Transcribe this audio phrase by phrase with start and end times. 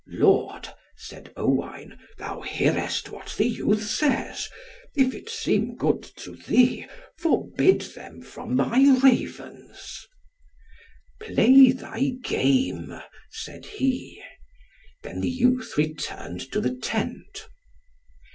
[0.07, 4.49] "Lord," said Owain, "thou hearest what the youth says;
[4.95, 6.87] if it seem good to thee,
[7.19, 10.07] forbid them from my Ravens."
[11.19, 14.19] "Play thy game," said he.
[15.03, 17.47] Then the youth returned to the tent.